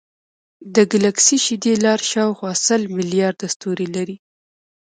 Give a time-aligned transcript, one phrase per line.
[0.75, 4.17] د ګلکسي شیدې لار شاوخوا سل ملیارده ستوري لري.